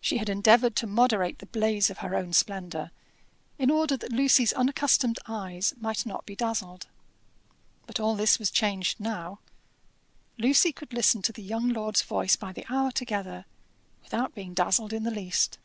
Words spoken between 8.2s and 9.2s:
was changed